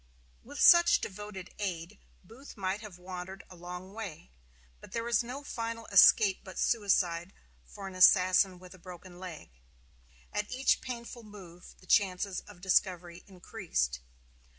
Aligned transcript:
With 0.43 0.59
such 0.59 0.99
devoted 0.99 1.51
aid 1.59 1.99
Booth 2.23 2.57
might 2.57 2.81
have 2.81 2.97
wandered 2.97 3.43
a 3.51 3.55
long 3.55 3.93
way; 3.93 4.31
but 4.79 4.93
there 4.93 5.07
is 5.07 5.21
no 5.23 5.43
final 5.43 5.85
escape 5.91 6.39
but 6.43 6.57
suicide 6.57 7.33
for 7.67 7.87
an 7.87 7.93
assassin 7.93 8.57
with 8.57 8.73
a 8.73 8.79
broken 8.79 9.19
leg. 9.19 9.51
At 10.33 10.49
each 10.51 10.81
painful 10.81 11.21
move 11.21 11.75
the 11.81 11.85
chances 11.85 12.39
of 12.47 12.61
discovery 12.61 13.23
increased. 13.27 13.99